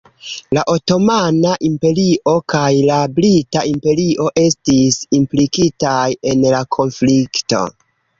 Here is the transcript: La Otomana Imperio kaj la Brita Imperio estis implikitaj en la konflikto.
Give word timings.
La 0.57 0.61
Otomana 0.75 1.49
Imperio 1.67 2.31
kaj 2.53 2.69
la 2.91 2.95
Brita 3.19 3.63
Imperio 3.73 4.25
estis 4.45 4.97
implikitaj 5.19 6.01
en 6.33 6.43
la 6.55 6.63
konflikto. 6.79 7.61